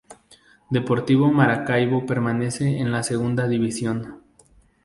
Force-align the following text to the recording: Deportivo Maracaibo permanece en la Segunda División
Deportivo 0.71 1.31
Maracaibo 1.31 2.07
permanece 2.07 2.79
en 2.79 2.91
la 2.91 3.03
Segunda 3.03 3.47
División 3.47 4.23